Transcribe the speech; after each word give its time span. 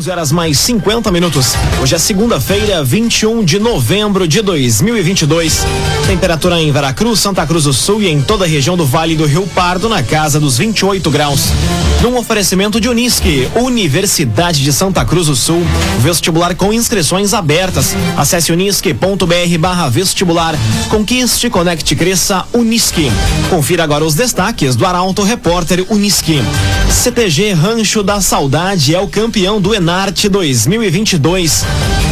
11 0.00 0.10
horas 0.10 0.32
mais 0.32 0.58
50 0.60 1.10
minutos. 1.10 1.52
Hoje 1.78 1.94
é 1.94 1.98
segunda-feira, 1.98 2.82
21 2.82 3.44
de 3.44 3.58
novembro 3.58 4.26
de 4.26 4.40
2022. 4.40 5.66
Temperatura 6.06 6.58
em 6.58 6.72
Veracruz, 6.72 7.20
Santa 7.20 7.46
Cruz 7.46 7.64
do 7.64 7.74
Sul 7.74 8.00
e 8.00 8.08
em 8.08 8.22
toda 8.22 8.46
a 8.46 8.48
região 8.48 8.78
do 8.78 8.86
Vale 8.86 9.14
do 9.14 9.26
Rio 9.26 9.46
Pardo 9.48 9.90
na 9.90 10.02
casa 10.02 10.40
dos 10.40 10.56
28 10.56 11.10
graus. 11.10 11.52
Num 12.00 12.16
oferecimento 12.16 12.80
de 12.80 12.88
Unisque, 12.88 13.46
Universidade 13.54 14.64
de 14.64 14.72
Santa 14.72 15.04
Cruz 15.04 15.26
do 15.26 15.36
Sul, 15.36 15.62
vestibular 15.98 16.54
com 16.54 16.72
inscrições 16.72 17.34
abertas. 17.34 17.94
Acesse 18.16 18.50
unisque.br 18.52 19.58
barra 19.58 19.86
vestibular. 19.90 20.54
Conquiste, 20.88 21.50
conecte, 21.50 21.94
cresça, 21.94 22.46
Unisque. 22.54 23.12
Confira 23.50 23.84
agora 23.84 24.02
os 24.02 24.14
destaques 24.14 24.74
do 24.76 24.86
Arauto 24.86 25.22
Repórter 25.22 25.84
Unisque. 25.90 26.42
CTG 26.90 27.52
Rancho 27.52 28.02
da 28.02 28.18
Saudade 28.22 28.94
é 28.94 29.00
o 29.00 29.06
campeão 29.06 29.60
do 29.60 29.74
Enarte 29.90 30.28
2022. 30.28 31.64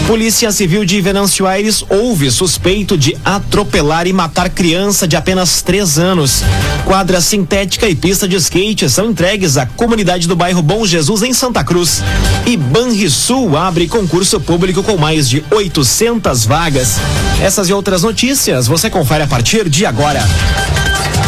Polícia 0.08 0.50
Civil 0.50 0.84
de 0.84 1.00
Venâncio 1.00 1.46
Aires 1.46 1.84
houve 1.88 2.28
suspeito 2.28 2.98
de 2.98 3.16
atropelar 3.24 4.08
e 4.08 4.12
matar 4.12 4.50
criança 4.50 5.06
de 5.06 5.14
apenas 5.14 5.62
3 5.62 5.96
anos. 5.96 6.42
Quadra 6.84 7.20
sintética 7.20 7.88
e 7.88 7.94
pista 7.94 8.26
de 8.26 8.34
skate 8.34 8.90
são 8.90 9.08
entregues 9.08 9.56
à 9.56 9.64
comunidade 9.64 10.26
do 10.26 10.34
bairro 10.34 10.60
Bom 10.60 10.84
Jesus 10.84 11.22
em 11.22 11.32
Santa 11.32 11.62
Cruz. 11.62 12.02
E 12.44 12.56
Banrisul 12.56 13.56
abre 13.56 13.86
concurso 13.86 14.40
público 14.40 14.82
com 14.82 14.96
mais 14.96 15.28
de 15.28 15.44
800 15.48 16.46
vagas. 16.46 16.96
Essas 17.40 17.68
e 17.68 17.72
outras 17.72 18.02
notícias 18.02 18.66
você 18.66 18.90
confere 18.90 19.22
a 19.22 19.28
partir 19.28 19.68
de 19.68 19.86
agora. 19.86 20.26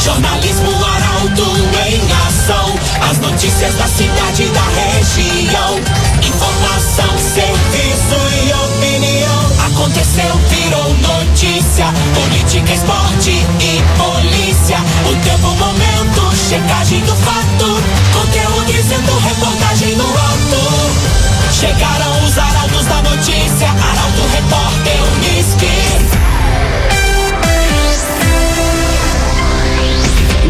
Jornalismo 0.03 0.73
Arauto 0.85 1.57
em 1.87 2.01
ação. 2.27 2.77
As 3.09 3.19
notícias 3.19 3.73
da 3.77 3.87
cidade 3.87 4.43
e 4.43 4.49
da 4.49 4.65
região. 4.80 6.00
Informação, 6.41 7.19
serviço 7.19 8.17
e 8.33 8.53
opinião. 8.55 9.41
Aconteceu, 9.67 10.35
virou 10.49 10.88
notícia. 10.95 11.93
Política, 12.15 12.73
esporte 12.73 13.33
e 13.60 13.83
polícia. 13.99 14.79
O 15.05 15.15
tempo, 15.23 15.49
momento, 15.57 16.35
checagem 16.35 17.01
do 17.01 17.15
fato. 17.16 17.83
Conteúdo 18.15 18.73
dizendo, 18.73 19.18
reportagem 19.18 19.96
no 19.96 20.09
ato. 20.09 21.52
Chegaram 21.52 21.99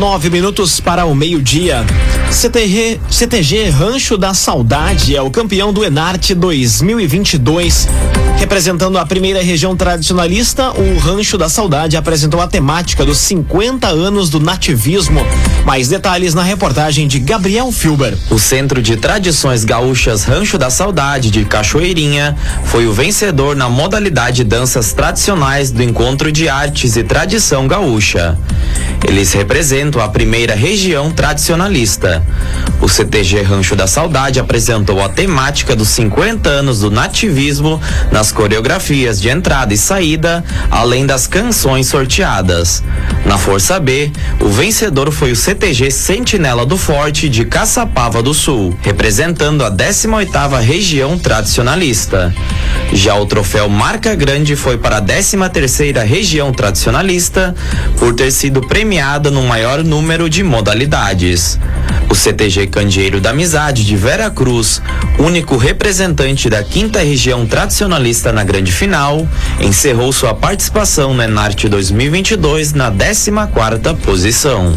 Nove 0.01 0.31
minutos 0.31 0.81
para 0.81 1.05
o 1.05 1.15
meio-dia. 1.15 1.85
CTG, 2.31 2.99
CTG 3.11 3.69
Rancho 3.69 4.17
da 4.17 4.33
Saudade 4.33 5.15
é 5.15 5.21
o 5.21 5.31
campeão 5.31 5.75
do 5.75 5.85
Enarte 5.85 6.35
2022. 6.35 7.87
Representando 8.39 8.97
a 8.97 9.05
primeira 9.05 9.43
região 9.43 9.77
tradicionalista, 9.77 10.71
o 10.71 10.99
Rancho 10.99 11.37
da 11.37 11.51
Saudade 11.51 11.99
apresentou 11.99 12.41
a 12.41 12.47
temática 12.47 13.05
dos 13.05 13.19
50 13.19 13.89
anos 13.89 14.31
do 14.31 14.41
nativismo. 14.41 15.21
Mais 15.67 15.89
detalhes 15.89 16.33
na 16.33 16.43
reportagem 16.43 17.07
de 17.07 17.19
Gabriel 17.19 17.71
Filber. 17.71 18.17
O 18.31 18.39
Centro 18.39 18.81
de 18.81 18.97
Tradições 18.97 19.67
Gaúchas 19.67 20.25
Rancho 20.25 20.57
da 20.57 20.71
Saudade 20.71 21.31
de 21.31 21.45
Cachoeirinha 21.45 22.35
foi 22.65 22.87
o 22.87 22.93
vencedor 22.95 23.55
na 23.55 23.69
modalidade 23.69 24.43
danças 24.45 24.95
tradicionais 24.95 25.71
do 25.71 25.83
Encontro 25.83 26.33
de 26.33 26.49
Artes 26.49 26.97
e 26.97 27.05
Tradição 27.05 27.69
Gaúcha. 27.69 28.39
Eles 29.07 29.35
representam 29.35 29.90
a 29.99 30.09
primeira 30.11 30.55
região 30.55 31.11
tradicionalista. 31.11 32.23
O 32.83 32.89
CTG 32.89 33.41
Rancho 33.41 33.75
da 33.75 33.87
Saudade 33.87 34.39
apresentou 34.39 35.03
a 35.03 35.09
temática 35.09 35.75
dos 35.75 35.89
50 35.89 36.51
anos 36.51 36.81
do 36.81 36.91
nativismo 36.91 37.81
nas 38.13 38.31
coreografias 38.31 39.19
de 39.19 39.31
entrada 39.31 39.73
e 39.73 39.79
saída, 39.79 40.45
além 40.71 41.07
das 41.07 41.27
canções 41.27 41.87
sorteadas. 41.87 42.83
Na 43.25 43.39
Força 43.39 43.81
B, 43.81 44.13
o 44.41 44.49
vencedor 44.49 45.11
foi 45.11 45.33
o 45.33 45.37
CTG 45.37 45.91
Sentinela 45.91 46.67
do 46.67 46.77
Forte 46.77 47.29
de 47.29 47.45
Caçapava 47.45 48.23
do 48.23 48.35
Sul, 48.35 48.77
representando 48.83 49.65
a 49.65 49.71
18ª 49.71 50.61
região 50.61 51.19
tradicionalista. 51.19 52.35
Já 52.93 53.15
o 53.15 53.25
troféu 53.25 53.69
Marca 53.69 54.15
Grande 54.15 54.57
foi 54.57 54.77
para 54.77 54.99
a 54.99 55.03
13ª 55.03 56.05
região 56.05 56.53
tradicionalista 56.53 57.55
por 57.99 58.15
ter 58.15 58.33
sido 58.33 58.61
premiada 58.61 59.31
no 59.31 59.43
maior 59.45 59.80
número 59.83 60.29
de 60.29 60.43
modalidades. 60.43 61.59
O 62.09 62.15
CTG 62.15 62.67
Candeeiro 62.67 63.21
da 63.21 63.31
Amizade 63.31 63.85
de 63.85 63.97
Vera 63.97 64.31
Cruz, 64.31 64.83
único 65.19 65.57
representante 65.57 66.51
da 66.51 66.63
quinta 66.63 66.99
região 67.01 67.47
tradicionalista 67.47 68.33
na 68.33 68.43
grande 68.43 68.73
final, 68.73 69.29
encerrou 69.61 70.13
sua 70.13 70.35
participação 70.35 71.15
no 71.15 71.23
Enarte 71.23 71.69
2022 71.69 72.73
na 72.73 72.91
14ª 72.91 73.97
posição. 73.97 74.75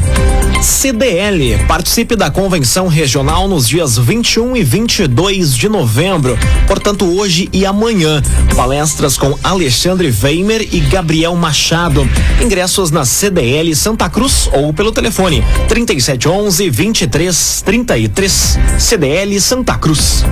CDL. 0.64 1.58
Participe 1.68 2.16
da 2.16 2.32
convenção 2.32 2.88
regional 2.88 3.50
nos 3.50 3.68
dias 3.68 3.98
21 3.98 4.56
e 4.56 4.64
22 4.64 5.58
de 5.58 5.68
novembro, 5.68 6.40
portanto 6.66 7.06
hoje 7.06 7.50
e 7.52 7.66
amanhã. 7.66 8.22
Palestras 8.56 9.18
com 9.18 9.38
Alexandre 9.44 10.10
Weimer 10.24 10.66
e 10.72 10.80
Gabriel 10.80 11.36
Machado. 11.36 12.08
Ingressos 12.42 12.92
na 12.92 13.04
CDL 13.04 13.76
Santa 13.76 14.10
Cruz 14.10 14.50
ou 14.54 14.72
pelo 14.74 14.93
telefone 14.94 15.44
3711 15.68 16.70
2333. 16.70 18.60
CDL 18.80 19.42
Santa 19.42 19.78
Cruz. 19.78 20.24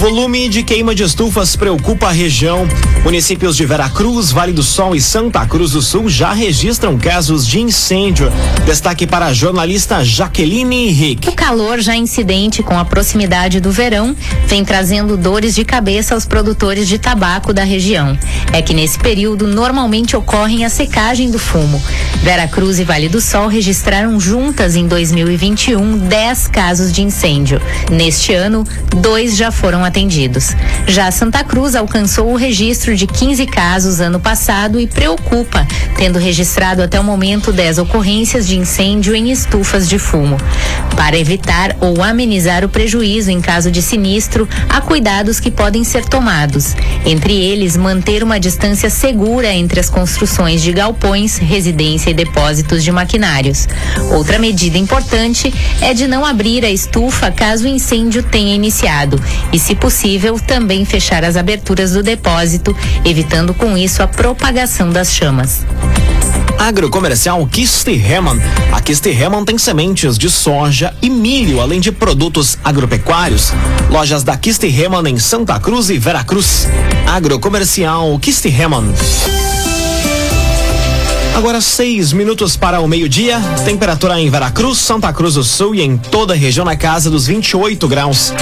Volume 0.00 0.48
de 0.48 0.62
queima 0.62 0.94
de 0.94 1.02
estufas 1.02 1.54
preocupa 1.56 2.06
a 2.06 2.10
região. 2.10 2.66
Municípios 3.04 3.54
de 3.54 3.66
Veracruz, 3.66 4.32
Vale 4.32 4.50
do 4.50 4.62
Sol 4.62 4.94
e 4.94 5.00
Santa 5.00 5.44
Cruz 5.44 5.72
do 5.72 5.82
Sul 5.82 6.08
já 6.08 6.32
registram 6.32 6.96
casos 6.96 7.46
de 7.46 7.60
incêndio. 7.60 8.32
Destaque 8.64 9.06
para 9.06 9.26
a 9.26 9.34
jornalista 9.34 10.02
Jaqueline 10.02 10.88
Henrique. 10.88 11.28
O 11.28 11.32
calor 11.32 11.80
já 11.80 11.94
incidente 11.94 12.62
com 12.62 12.78
a 12.78 12.84
proximidade 12.86 13.60
do 13.60 13.70
verão 13.70 14.16
vem 14.46 14.64
trazendo 14.64 15.18
dores 15.18 15.54
de 15.54 15.66
cabeça 15.66 16.14
aos 16.14 16.24
produtores 16.24 16.88
de 16.88 16.98
tabaco 16.98 17.52
da 17.52 17.62
região. 17.62 18.18
É 18.54 18.62
que 18.62 18.72
nesse 18.72 18.98
período 18.98 19.46
normalmente 19.46 20.16
ocorrem 20.16 20.64
a 20.64 20.70
secagem 20.70 21.30
do 21.30 21.38
fumo. 21.38 21.78
Veracruz 22.22 22.78
e 22.78 22.84
Vale 22.84 23.10
do 23.10 23.20
Sol 23.20 23.48
registraram 23.50 24.18
juntas 24.18 24.76
em 24.76 24.86
2021 24.86 25.98
10 25.98 26.48
casos 26.48 26.92
de 26.92 27.02
incêndio. 27.02 27.60
Neste 27.90 28.32
ano, 28.32 28.64
dois 28.96 29.36
já 29.36 29.50
foram 29.50 29.84
atendidos. 29.84 30.54
Já 30.86 31.10
Santa 31.10 31.44
Cruz 31.44 31.74
alcançou 31.74 32.32
o 32.32 32.36
registro 32.36 32.96
de 32.96 33.06
15 33.06 33.44
casos 33.46 34.00
ano 34.00 34.18
passado 34.18 34.80
e 34.80 34.86
preocupa, 34.86 35.66
tendo 35.96 36.18
registrado 36.18 36.82
até 36.82 36.98
o 36.98 37.04
momento 37.04 37.52
10 37.52 37.78
ocorrências 37.78 38.46
de 38.46 38.56
incêndio 38.56 39.14
em 39.14 39.30
estufas 39.30 39.88
de 39.88 39.98
fumo. 39.98 40.38
Para 40.96 41.18
evitar 41.18 41.76
ou 41.80 42.02
amenizar 42.02 42.64
o 42.64 42.68
prejuízo 42.68 43.30
em 43.30 43.40
caso 43.40 43.70
de 43.70 43.82
sinistro, 43.82 44.48
há 44.68 44.80
cuidados 44.80 45.40
que 45.40 45.50
podem 45.50 45.82
ser 45.82 46.04
tomados. 46.04 46.74
Entre 47.04 47.34
eles, 47.34 47.76
manter 47.76 48.22
uma 48.22 48.38
distância 48.38 48.88
segura 48.88 49.52
entre 49.52 49.80
as 49.80 49.90
construções 49.90 50.62
de 50.62 50.72
galpões, 50.72 51.36
residência 51.36 52.10
e 52.10 52.14
depósitos 52.14 52.84
de 52.84 52.92
maquinários. 53.40 53.66
Outra 54.12 54.38
medida 54.38 54.76
importante 54.76 55.52
é 55.80 55.94
de 55.94 56.06
não 56.06 56.24
abrir 56.24 56.64
a 56.64 56.70
estufa 56.70 57.30
caso 57.30 57.64
o 57.64 57.68
incêndio 57.68 58.22
tenha 58.22 58.54
iniciado 58.54 59.20
e, 59.52 59.58
se 59.58 59.74
possível, 59.74 60.38
também 60.38 60.84
fechar 60.84 61.24
as 61.24 61.36
aberturas 61.36 61.92
do 61.92 62.02
depósito, 62.02 62.76
evitando 63.04 63.54
com 63.54 63.76
isso 63.76 64.02
a 64.02 64.06
propagação 64.06 64.90
das 64.90 65.12
chamas. 65.12 65.64
Agrocomercial 66.58 67.46
Kiste 67.46 67.92
Heman. 67.92 68.38
A 68.70 68.80
Kiste 68.82 69.08
Heman 69.08 69.44
tem 69.46 69.56
sementes 69.56 70.18
de 70.18 70.28
soja 70.28 70.94
e 71.00 71.08
milho, 71.08 71.60
além 71.60 71.80
de 71.80 71.90
produtos 71.90 72.58
agropecuários. 72.62 73.52
Lojas 73.88 74.22
da 74.22 74.36
Kiste 74.36 74.66
Heman 74.66 75.08
em 75.08 75.18
Santa 75.18 75.58
Cruz 75.58 75.88
e 75.88 75.98
Veracruz. 75.98 76.68
Agrocomercial 77.06 78.18
Kiste 78.18 78.48
Heman. 78.48 78.92
Agora 81.34 81.60
seis 81.60 82.12
minutos 82.12 82.56
para 82.56 82.80
o 82.80 82.88
meio-dia. 82.88 83.40
Temperatura 83.64 84.20
em 84.20 84.28
Veracruz, 84.28 84.78
Santa 84.78 85.12
Cruz 85.12 85.34
do 85.34 85.44
Sul 85.44 85.74
e 85.74 85.80
em 85.80 85.96
toda 85.96 86.34
a 86.34 86.36
região 86.36 86.64
na 86.64 86.76
casa 86.76 87.08
dos 87.08 87.26
28 87.26 87.88
graus. 87.88 88.32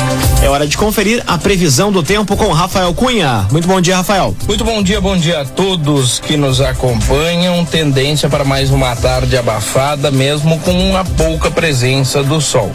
É 0.42 0.48
hora 0.48 0.66
de 0.66 0.76
conferir 0.76 1.22
a 1.26 1.38
previsão 1.38 1.92
do 1.92 2.02
tempo 2.02 2.36
com 2.36 2.50
Rafael 2.52 2.92
Cunha. 2.94 3.46
Muito 3.52 3.68
bom 3.68 3.80
dia, 3.80 3.96
Rafael. 3.96 4.34
Muito 4.46 4.64
bom 4.64 4.82
dia, 4.82 5.00
bom 5.00 5.16
dia 5.16 5.42
a 5.42 5.44
todos 5.44 6.18
que 6.18 6.36
nos 6.36 6.60
acompanham. 6.60 7.64
Tendência 7.64 8.28
para 8.28 8.44
mais 8.44 8.70
uma 8.70 8.96
tarde 8.96 9.36
abafada, 9.36 10.10
mesmo 10.10 10.58
com 10.60 10.72
uma 10.72 11.04
pouca 11.04 11.50
presença 11.50 12.22
do 12.22 12.40
sol. 12.40 12.72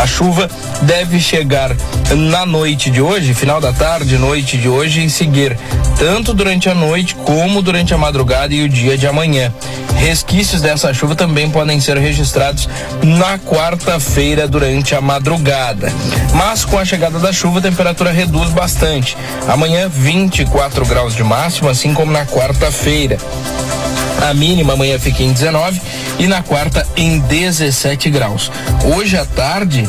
A 0.00 0.06
chuva 0.06 0.48
deve 0.82 1.20
chegar 1.20 1.76
na 2.16 2.46
noite 2.46 2.90
de 2.90 3.02
hoje, 3.02 3.34
final 3.34 3.60
da 3.60 3.72
tarde, 3.72 4.16
noite 4.16 4.56
de 4.56 4.68
hoje, 4.68 5.04
e 5.04 5.10
seguir 5.10 5.58
tanto 5.98 6.32
durante 6.32 6.68
a 6.68 6.74
noite 6.74 7.14
como 7.16 7.60
durante 7.60 7.92
a 7.92 7.98
madrugada 7.98 8.54
e 8.54 8.62
o 8.62 8.68
dia 8.68 8.96
de 8.96 9.06
amanhã. 9.06 9.47
Resquícios 9.96 10.62
dessa 10.62 10.94
chuva 10.94 11.14
também 11.14 11.50
podem 11.50 11.80
ser 11.80 11.98
registrados 11.98 12.68
na 13.02 13.38
quarta-feira 13.38 14.46
durante 14.46 14.94
a 14.94 15.00
madrugada. 15.00 15.92
Mas 16.34 16.64
com 16.64 16.78
a 16.78 16.84
chegada 16.84 17.18
da 17.18 17.32
chuva, 17.32 17.58
a 17.58 17.62
temperatura 17.62 18.12
reduz 18.12 18.50
bastante. 18.50 19.16
Amanhã, 19.48 19.88
24 19.88 20.84
graus 20.86 21.14
de 21.14 21.24
máximo, 21.24 21.68
assim 21.68 21.92
como 21.92 22.12
na 22.12 22.24
quarta-feira. 22.24 23.18
A 24.26 24.34
mínima 24.34 24.72
amanhã 24.72 24.98
fica 24.98 25.22
em 25.22 25.32
19 25.32 25.80
e 26.18 26.26
na 26.26 26.42
quarta 26.42 26.86
em 26.96 27.18
17 27.20 28.10
graus. 28.10 28.50
Hoje 28.84 29.16
à 29.16 29.24
tarde, 29.24 29.88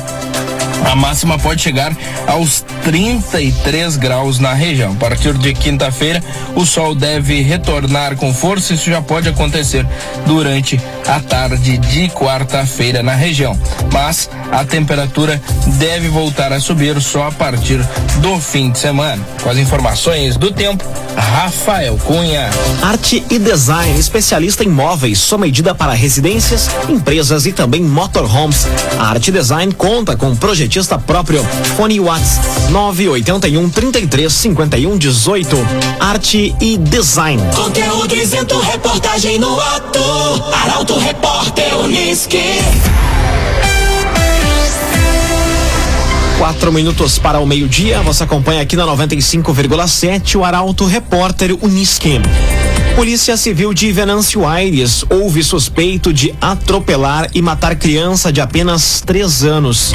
a 0.86 0.96
máxima 0.96 1.38
pode 1.38 1.62
chegar 1.62 1.96
aos 2.26 2.64
33 2.84 3.98
graus 3.98 4.40
na 4.40 4.54
região. 4.54 4.94
A 4.94 4.96
partir 4.96 5.38
de 5.38 5.54
quinta-feira, 5.54 6.24
o 6.56 6.66
sol 6.66 6.96
deve 6.96 7.42
retornar 7.42 8.16
com 8.16 8.34
força. 8.34 8.74
Isso 8.74 8.90
já 8.90 9.02
pode 9.02 9.30
acontecer 9.30 9.86
durante 10.26 10.80
a 11.08 11.20
tarde 11.20 11.78
de 11.78 12.10
quarta-feira 12.10 13.04
na 13.04 13.14
região. 13.14 13.60
Mas 13.92 14.30
a 14.52 14.64
temperatura 14.66 15.42
deve 15.78 16.08
voltar 16.10 16.52
a 16.52 16.60
subir 16.60 17.00
só 17.02 17.28
a 17.28 17.31
partir 17.31 17.80
do 18.18 18.40
fim 18.40 18.72
de 18.72 18.80
semana. 18.80 19.24
Com 19.44 19.50
as 19.50 19.58
informações 19.58 20.38
do 20.38 20.52
tempo, 20.52 20.84
Rafael 21.16 21.98
Cunha. 21.98 22.50
Arte 22.81 23.24
e 23.30 23.38
design, 23.38 23.98
especialista 24.19 24.66
em 24.66 24.68
móveis, 24.68 25.18
sua 25.18 25.38
medida 25.38 25.74
para 25.74 25.94
residências, 25.94 26.69
empresas 26.89 27.45
e 27.45 27.54
também 27.54 27.81
motorhomes. 27.81 28.68
A 29.00 29.07
Arte 29.07 29.31
Design 29.31 29.74
conta 29.74 30.18
com 30.18 30.36
projetista 30.36 31.00
próprio. 31.00 31.42
Fone 31.77 32.01
Whats 32.01 32.38
981 32.69 33.69
33 33.69 34.31
51 34.31 34.98
18. 34.98 35.56
Arte 36.01 36.54
e 36.60 36.77
design. 36.77 37.42
Conteúdo 37.56 38.13
isento, 38.13 38.60
reportagem 38.60 39.39
no 39.39 39.57
ato. 39.57 40.00
Arauto 40.63 41.00
Repórter 41.00 41.77
Uniski. 41.77 42.44
Quatro 46.38 46.74
minutos 46.74 47.18
para 47.18 47.39
o 47.39 47.45
meio-dia. 47.45 48.01
Você 48.01 48.24
acompanha 48.24 48.62
aqui 48.62 48.75
na 48.75 48.86
95,7 48.86 50.36
o 50.36 50.44
Arauto 50.44 50.86
Repórter 50.86 51.57
Uniski. 51.62 52.19
Polícia 53.00 53.38
Civil 53.38 53.74
de 53.74 53.94
Venâncio 53.94 54.46
Aires 54.46 55.06
houve 55.10 55.42
suspeito 55.42 56.12
de 56.12 56.36
atropelar 56.42 57.30
e 57.34 57.42
matar 57.42 57.78
criança 57.78 58.30
de 58.30 58.42
apenas 58.42 59.00
três 59.00 59.42
anos. 59.42 59.94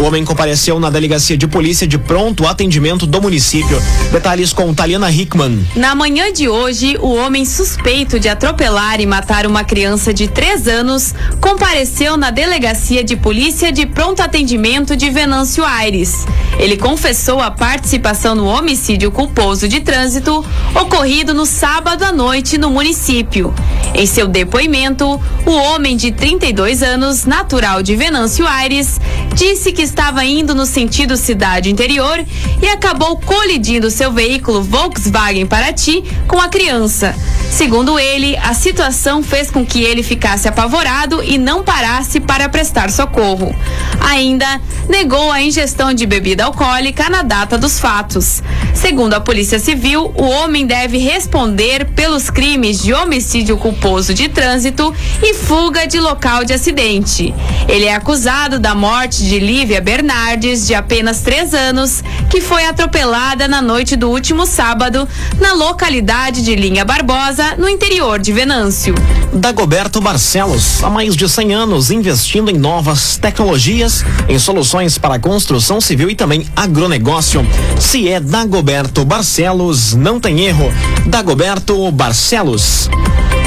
O 0.00 0.02
homem 0.02 0.24
compareceu 0.24 0.80
na 0.80 0.90
delegacia 0.90 1.36
de 1.36 1.46
polícia 1.46 1.86
de 1.86 1.96
pronto 1.96 2.46
atendimento 2.46 3.06
do 3.06 3.22
município. 3.22 3.80
Detalhes 4.10 4.52
com 4.52 4.74
Taliana 4.74 5.12
Hickman. 5.12 5.64
Na 5.76 5.94
manhã 5.94 6.32
de 6.32 6.48
hoje, 6.48 6.96
o 7.00 7.14
homem 7.14 7.44
suspeito 7.44 8.18
de 8.18 8.28
atropelar 8.28 9.00
e 9.00 9.06
matar 9.06 9.46
uma 9.46 9.62
criança 9.62 10.12
de 10.12 10.26
três 10.26 10.66
anos 10.66 11.14
compareceu 11.40 12.16
na 12.16 12.30
delegacia 12.30 13.04
de 13.04 13.14
polícia 13.14 13.70
de 13.70 13.86
pronto 13.86 14.22
atendimento 14.22 14.96
de 14.96 15.08
Venâncio 15.10 15.64
Aires. 15.64 16.26
Ele 16.58 16.76
confessou 16.76 17.40
a 17.40 17.50
participação 17.50 18.34
no 18.34 18.46
homicídio 18.46 19.12
culposo 19.12 19.68
de 19.68 19.80
trânsito 19.80 20.44
ocorrido 20.74 21.32
no 21.32 21.44
sábado 21.44 22.02
à 22.04 22.10
noite 22.10 22.39
no 22.58 22.70
município. 22.70 23.54
Em 23.94 24.06
seu 24.06 24.26
depoimento, 24.26 25.20
o 25.44 25.50
homem 25.50 25.96
de 25.96 26.10
32 26.10 26.82
anos, 26.82 27.24
natural 27.24 27.82
de 27.82 27.94
Venâncio 27.94 28.46
Aires, 28.46 29.00
disse 29.34 29.72
que 29.72 29.82
estava 29.82 30.24
indo 30.24 30.54
no 30.54 30.64
sentido 30.64 31.16
cidade 31.16 31.70
interior 31.70 32.24
e 32.62 32.68
acabou 32.68 33.16
colidindo 33.18 33.90
seu 33.90 34.12
veículo 34.12 34.62
Volkswagen 34.62 35.46
Paraty 35.46 36.02
com 36.26 36.38
a 36.38 36.48
criança. 36.48 37.14
Segundo 37.50 37.98
ele, 37.98 38.36
a 38.36 38.54
situação 38.54 39.22
fez 39.22 39.50
com 39.50 39.66
que 39.66 39.82
ele 39.82 40.02
ficasse 40.02 40.48
apavorado 40.48 41.22
e 41.22 41.36
não 41.36 41.62
parasse 41.62 42.20
para 42.20 42.48
prestar 42.48 42.90
socorro. 42.90 43.54
Ainda 44.00 44.60
negou 44.88 45.30
a 45.30 45.42
ingestão 45.42 45.92
de 45.92 46.06
bebida 46.06 46.44
alcoólica 46.44 47.08
na 47.08 47.22
data 47.22 47.56
dos 47.56 47.78
fatos. 47.78 48.42
Segundo 48.74 49.14
a 49.14 49.20
Polícia 49.20 49.58
Civil, 49.58 50.12
o 50.16 50.24
homem 50.24 50.66
deve 50.66 50.98
responder 50.98 51.86
pelos 51.90 52.30
crimes 52.30 52.82
de 52.82 52.92
homicídio 52.94 53.56
culposo 53.56 54.14
de 54.14 54.28
trânsito 54.28 54.94
e 55.22 55.34
fuga 55.34 55.86
de 55.86 56.00
local 56.00 56.44
de 56.44 56.52
acidente. 56.52 57.34
Ele 57.68 57.84
é 57.84 57.94
acusado 57.94 58.58
da 58.58 58.74
morte 58.74 59.22
de 59.22 59.38
Lívia 59.38 59.80
Bernardes, 59.80 60.66
de 60.66 60.74
apenas 60.74 61.20
três 61.20 61.54
anos, 61.54 62.02
que 62.30 62.40
foi 62.40 62.64
atropelada 62.64 63.46
na 63.46 63.60
noite 63.60 63.96
do 63.96 64.08
último 64.08 64.46
sábado 64.46 65.06
na 65.38 65.52
localidade 65.52 66.42
de 66.42 66.54
Linha 66.54 66.84
Barbosa, 66.84 67.54
no 67.56 67.68
interior 67.68 68.18
de 68.18 68.32
Venâncio. 68.32 68.94
Dagoberto 69.32 70.00
Barcelos, 70.00 70.82
há 70.82 70.90
mais 70.90 71.14
de 71.14 71.28
100 71.28 71.54
anos 71.54 71.90
investindo 71.90 72.50
em 72.50 72.58
novas 72.58 73.16
tecnologias, 73.16 73.89
em 74.28 74.38
soluções 74.38 74.98
para 74.98 75.18
construção 75.18 75.80
civil 75.80 76.10
e 76.10 76.14
também 76.14 76.46
agronegócio. 76.54 77.46
Se 77.78 78.08
é 78.08 78.20
Dagoberto 78.20 79.04
Barcelos, 79.04 79.94
não 79.94 80.20
tem 80.20 80.40
erro. 80.40 80.72
Dagoberto 81.06 81.90
Barcelos. 81.90 82.88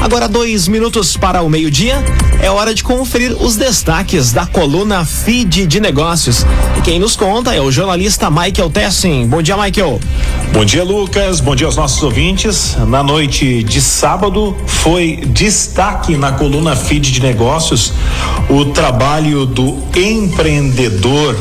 Agora, 0.03 0.27
dois 0.27 0.67
minutos 0.67 1.15
para 1.15 1.41
o 1.41 1.49
meio-dia, 1.49 2.03
é 2.41 2.51
hora 2.51 2.73
de 2.73 2.83
conferir 2.83 3.31
os 3.41 3.55
destaques 3.55 4.33
da 4.33 4.45
coluna 4.45 5.05
Feed 5.05 5.65
de 5.65 5.79
Negócios. 5.79 6.45
E 6.77 6.81
quem 6.81 6.99
nos 6.99 7.15
conta 7.15 7.55
é 7.55 7.61
o 7.61 7.71
jornalista 7.71 8.29
Michael 8.29 8.69
Tessin. 8.69 9.25
Bom 9.25 9.41
dia, 9.41 9.55
Michael. 9.55 10.01
Bom 10.51 10.65
dia, 10.65 10.83
Lucas. 10.83 11.39
Bom 11.39 11.55
dia 11.55 11.67
aos 11.67 11.77
nossos 11.77 12.03
ouvintes. 12.03 12.75
Na 12.85 13.01
noite 13.01 13.63
de 13.63 13.79
sábado, 13.79 14.57
foi 14.67 15.23
destaque 15.25 16.17
na 16.17 16.33
coluna 16.33 16.75
Feed 16.75 17.09
de 17.09 17.21
Negócios 17.21 17.93
o 18.49 18.65
trabalho 18.65 19.45
do 19.45 19.81
empreendedor 19.95 21.33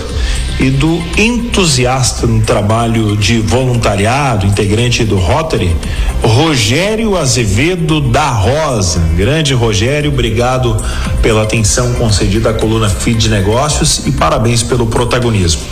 e 0.63 0.71
do 0.71 1.03
entusiasta 1.19 2.25
no 2.25 2.41
trabalho 2.41 3.17
de 3.17 3.41
voluntariado, 3.41 4.47
integrante 4.47 5.05
do 5.05 5.17
Rotary, 5.17 5.77
Rogério 6.23 7.17
Azevedo 7.17 8.01
da 8.01 8.29
Rosa. 8.29 9.01
Grande 9.17 9.55
Rogério, 9.55 10.13
obrigado 10.13 10.77
pela 11.21 11.43
atenção 11.43 11.95
concedida 11.95 12.51
à 12.51 12.55
coluna 12.55 12.89
Feed 12.89 13.19
de 13.19 13.29
Negócios 13.29 14.07
e 14.07 14.13
parabéns 14.13 14.63
pelo 14.63 14.87
protagonismo. 14.87 15.63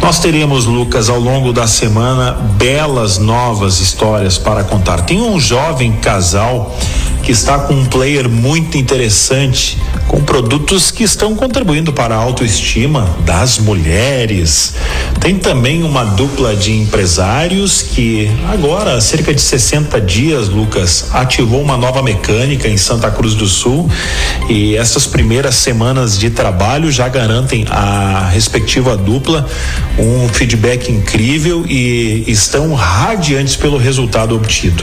Nós 0.00 0.20
teremos, 0.20 0.66
Lucas, 0.66 1.08
ao 1.08 1.18
longo 1.18 1.52
da 1.52 1.66
semana, 1.66 2.30
belas 2.32 3.18
novas 3.18 3.80
histórias 3.80 4.38
para 4.38 4.62
contar. 4.62 5.00
Tem 5.00 5.20
um 5.20 5.40
jovem 5.40 5.92
casal 5.94 6.78
que 7.28 7.32
está 7.32 7.58
com 7.58 7.74
um 7.74 7.84
player 7.84 8.26
muito 8.26 8.78
interessante, 8.78 9.76
com 10.06 10.18
produtos 10.22 10.90
que 10.90 11.04
estão 11.04 11.36
contribuindo 11.36 11.92
para 11.92 12.14
a 12.14 12.18
autoestima 12.18 13.06
das 13.26 13.58
mulheres. 13.58 14.72
Tem 15.20 15.38
também 15.38 15.82
uma 15.82 16.04
dupla 16.04 16.56
de 16.56 16.72
empresários 16.72 17.82
que 17.82 18.30
agora, 18.50 18.94
há 18.94 19.00
cerca 19.02 19.34
de 19.34 19.42
60 19.42 20.00
dias, 20.00 20.48
Lucas, 20.48 21.10
ativou 21.12 21.60
uma 21.60 21.76
nova 21.76 22.02
mecânica 22.02 22.66
em 22.66 22.78
Santa 22.78 23.10
Cruz 23.10 23.34
do 23.34 23.46
Sul 23.46 23.90
e 24.48 24.74
essas 24.74 25.06
primeiras 25.06 25.56
semanas 25.56 26.18
de 26.18 26.30
trabalho 26.30 26.90
já 26.90 27.10
garantem 27.10 27.66
a 27.68 28.26
respectiva 28.32 28.96
dupla 28.96 29.46
um 29.98 30.30
feedback 30.30 30.90
incrível 30.90 31.66
e 31.66 32.24
estão 32.26 32.72
radiantes 32.72 33.54
pelo 33.54 33.76
resultado 33.76 34.34
obtido. 34.34 34.82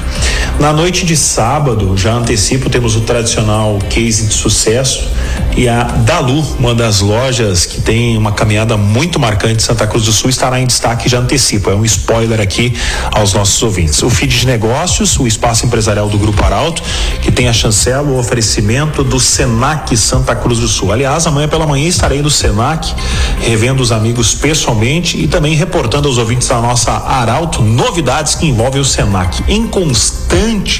Na 0.60 0.72
noite 0.72 1.08
de 1.08 1.18
sábado, 1.18 1.98
já 1.98 2.14
antecipo, 2.36 2.70
temos 2.70 2.98
o 2.98 3.02
tradicional 3.02 3.80
case 3.90 4.28
de 4.28 4.34
sucesso 4.34 5.10
e 5.56 5.70
a 5.70 5.84
Dalu, 5.84 6.42
uma 6.60 6.76
das 6.76 7.00
lojas 7.00 7.66
que 7.66 7.80
tem 7.80 8.18
uma 8.18 8.34
caminhada 8.34 8.76
muito 8.76 9.18
marcante 9.18 9.64
em 9.64 9.66
Santa 9.66 9.88
Cruz 9.88 10.04
do 10.04 10.12
Sul, 10.12 10.30
estará 10.30 10.60
em 10.60 10.68
destaque, 10.68 11.08
já 11.08 11.20
antecipo, 11.20 11.70
é 11.70 11.76
um 11.76 11.86
spoiler 11.86 12.42
aqui 12.42 12.76
aos 13.14 13.34
nossos 13.34 13.64
ouvintes. 13.64 14.04
O 14.04 14.10
feed 14.10 14.38
de 14.38 14.46
negócios, 14.46 15.18
o 15.18 15.26
espaço 15.26 15.66
empresarial 15.66 16.10
do 16.10 16.18
Grupo 16.18 16.44
Arauto, 16.44 16.84
que 17.22 17.32
tem 17.32 17.48
a 17.48 17.54
chancela, 17.54 18.06
o 18.06 18.20
oferecimento 18.20 19.02
do 19.02 19.18
Senac 19.18 19.96
Santa 19.96 20.36
Cruz 20.36 20.60
do 20.60 20.68
Sul. 20.68 20.92
Aliás, 20.92 21.26
amanhã 21.26 21.48
pela 21.48 21.66
manhã 21.66 21.88
estarei 21.88 22.22
no 22.22 22.30
Senac, 22.30 22.94
revendo 23.40 23.82
os 23.82 23.94
amigos 23.94 24.36
pessoalmente 24.36 25.18
e 25.18 25.26
também 25.26 25.56
reportando 25.56 26.10
aos 26.10 26.18
ouvintes 26.18 26.50
da 26.50 26.60
nossa 26.60 26.92
Arauto 26.92 27.62
novidades 27.62 28.36
que 28.36 28.46
envolvem 28.46 28.82
o 28.82 28.86
Senac 28.86 29.42
em 29.48 29.68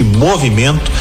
movimento 0.04 0.92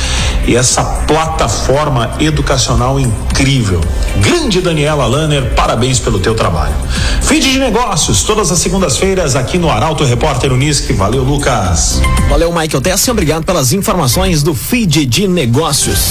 e 0.47 0.55
essa 0.57 0.85
plataforma 1.07 2.17
educacional 2.21 3.01
incrível. 3.01 3.81
Grande 4.21 4.61
Daniela 4.61 5.07
Lanner, 5.07 5.55
parabéns 5.55 5.99
pelo 5.99 6.19
teu 6.21 6.35
trabalho. 6.35 6.75
Feed 7.23 7.53
de 7.53 7.59
negócios, 7.59 8.23
todas 8.23 8.51
as 8.51 8.59
segundas-feiras 8.59 9.35
aqui 9.35 9.59
no 9.59 9.71
Arauto 9.71 10.05
Repórter 10.05 10.53
Unisque. 10.53 10.93
Valeu, 10.93 11.23
Lucas. 11.23 12.01
Valeu, 12.29 12.51
Michael 12.53 12.81
Tessin. 12.81 13.11
Obrigado 13.11 13.45
pelas 13.45 13.73
informações 13.73 14.43
do 14.43 14.55
Feed 14.55 15.07
de 15.07 15.27
Negócios. 15.27 16.11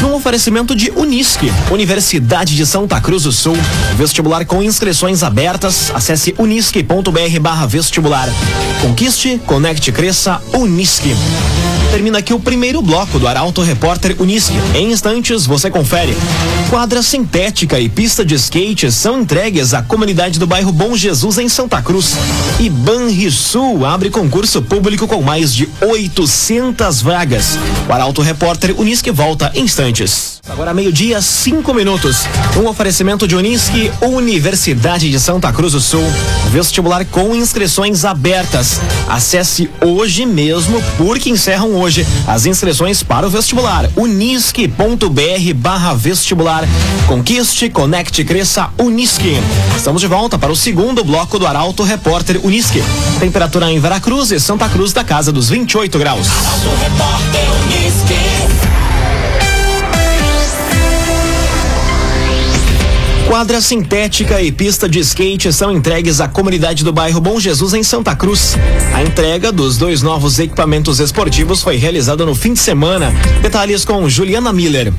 Num 0.00 0.14
oferecimento 0.14 0.74
de 0.74 0.90
Unisque, 0.90 1.52
Universidade 1.70 2.56
de 2.56 2.66
Santa 2.66 3.00
Cruz 3.00 3.24
do 3.24 3.32
Sul. 3.32 3.56
Vestibular 3.96 4.44
com 4.44 4.62
inscrições 4.62 5.22
abertas. 5.22 5.90
Acesse 5.94 6.34
unisque.br 6.38 7.40
barra 7.40 7.66
vestibular. 7.66 8.28
Conquiste, 8.80 9.40
conecte, 9.46 9.92
cresça, 9.92 10.40
Unisque. 10.52 11.14
Termina 11.90 12.18
aqui 12.18 12.34
o 12.34 12.40
primeiro 12.40 12.82
bloco 12.82 13.18
do 13.18 13.26
Arauto 13.26 13.62
Repórter 13.62 14.16
Unisque. 14.18 14.54
Em 14.74 14.92
instantes 14.92 15.46
você 15.46 15.70
confere. 15.70 16.16
Quadra 16.70 17.02
sintética 17.02 17.78
e 17.78 17.88
pista 17.88 18.24
de 18.24 18.34
skate 18.34 18.90
são 18.90 19.20
entregues 19.20 19.74
à 19.74 19.82
comunidade 19.82 20.38
do 20.38 20.46
bairro 20.46 20.72
Bom 20.72 20.96
Jesus 20.96 21.38
em 21.38 21.48
Santa 21.48 21.80
Cruz. 21.82 22.16
E 22.58 22.68
Banrisul 22.68 23.84
abre 23.84 24.10
concurso 24.10 24.62
público 24.62 25.06
com 25.06 25.22
mais 25.22 25.54
de 25.54 25.68
800 25.80 27.02
vagas. 27.02 27.58
O 27.88 27.92
Arauto 27.92 28.22
Repórter 28.22 28.78
Unisque 28.78 29.10
volta 29.10 29.52
em 29.54 29.66
instantes. 29.66 30.35
Agora 30.48 30.72
meio-dia, 30.72 31.20
cinco 31.20 31.74
minutos. 31.74 32.24
Um 32.56 32.68
oferecimento 32.68 33.26
de 33.26 33.34
Unisque, 33.34 33.90
Universidade 34.00 35.10
de 35.10 35.18
Santa 35.18 35.52
Cruz 35.52 35.72
do 35.72 35.80
Sul. 35.80 36.04
Vestibular 36.50 37.04
com 37.06 37.34
inscrições 37.34 38.04
abertas. 38.04 38.80
Acesse 39.08 39.68
hoje 39.84 40.24
mesmo, 40.24 40.80
porque 40.96 41.30
encerram 41.30 41.74
hoje 41.74 42.06
as 42.28 42.46
inscrições 42.46 43.02
para 43.02 43.26
o 43.26 43.30
vestibular. 43.30 43.90
Unisque.br 43.96 45.54
barra 45.56 45.94
vestibular. 45.94 46.64
Conquiste, 47.08 47.68
conecte, 47.68 48.24
cresça, 48.24 48.70
Unisque. 48.78 49.36
Estamos 49.76 50.00
de 50.00 50.06
volta 50.06 50.38
para 50.38 50.52
o 50.52 50.56
segundo 50.56 51.02
bloco 51.02 51.40
do 51.40 51.46
Arauto 51.46 51.82
Repórter 51.82 52.40
Unisque. 52.44 52.82
Temperatura 53.18 53.70
em 53.72 53.80
Veracruz 53.80 54.30
e 54.30 54.38
Santa 54.38 54.68
Cruz 54.68 54.92
da 54.92 55.02
casa 55.02 55.32
dos 55.32 55.48
28 55.48 55.98
graus. 55.98 56.28
Arauto 56.28 56.68
Repórter 56.80 57.44
Unisque. 57.64 58.65
Quadra 63.26 63.60
sintética 63.60 64.40
e 64.40 64.52
pista 64.52 64.88
de 64.88 65.00
skate 65.00 65.52
são 65.52 65.72
entregues 65.72 66.20
à 66.20 66.28
comunidade 66.28 66.84
do 66.84 66.92
bairro 66.92 67.20
Bom 67.20 67.40
Jesus 67.40 67.74
em 67.74 67.82
Santa 67.82 68.14
Cruz. 68.14 68.54
A 68.94 69.02
entrega 69.02 69.50
dos 69.50 69.76
dois 69.76 70.00
novos 70.00 70.38
equipamentos 70.38 71.00
esportivos 71.00 71.60
foi 71.60 71.76
realizada 71.76 72.24
no 72.24 72.36
fim 72.36 72.52
de 72.52 72.60
semana. 72.60 73.12
Detalhes 73.42 73.84
com 73.84 74.08
Juliana 74.08 74.52
Miller. 74.52 74.92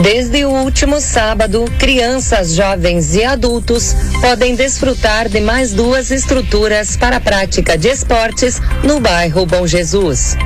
Desde 0.00 0.46
o 0.46 0.48
último 0.48 0.98
sábado, 0.98 1.66
crianças, 1.78 2.54
jovens 2.54 3.14
e 3.14 3.22
adultos 3.22 3.94
podem 4.22 4.54
desfrutar 4.56 5.28
de 5.28 5.40
mais 5.40 5.74
duas 5.74 6.10
estruturas 6.10 6.96
para 6.96 7.16
a 7.16 7.20
prática 7.20 7.76
de 7.76 7.88
esportes 7.88 8.60
no 8.82 8.98
bairro 8.98 9.44
Bom 9.44 9.66
Jesus. 9.66 10.36